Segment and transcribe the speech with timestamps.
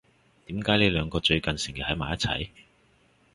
[0.47, 2.49] 點解你兩個最近成日喺埋一齊？